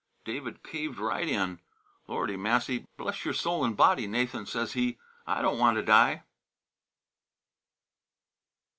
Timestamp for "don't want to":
5.43-5.83